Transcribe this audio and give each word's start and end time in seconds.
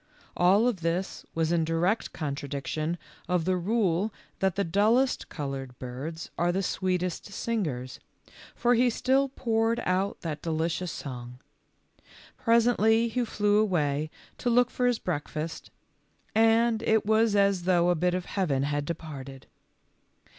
All 0.35 0.67
of 0.67 0.81
this 0.81 1.27
was 1.35 1.51
in 1.51 1.63
direct 1.63 2.11
contradiction 2.11 2.97
of 3.27 3.45
the 3.45 3.55
rule 3.55 4.11
that 4.39 4.55
the 4.55 4.63
dullest 4.63 5.29
colored 5.29 5.77
birds 5.77 6.31
are 6.39 6.51
the 6.51 6.63
sweetest 6.63 7.25
singers, 7.27 7.99
for 8.55 8.73
he 8.73 8.89
still 8.89 9.29
poured 9.29 9.79
out 9.85 10.21
that 10.21 10.41
delicious 10.41 10.91
song. 10.91 11.37
Presently 12.35 13.09
he 13.09 13.23
flew 13.23 13.59
away 13.59 14.09
to 14.39 14.49
look 14.49 14.71
for 14.71 14.87
his 14.87 14.97
breakfast, 14.97 15.69
and 16.33 16.81
it 16.81 17.05
was 17.05 17.35
as 17.35 17.65
though 17.65 17.91
a 17.91 17.95
bit 17.95 18.15
of 18.15 18.25
heaven 18.25 18.63
had 18.63 18.85
departed. 18.85 19.45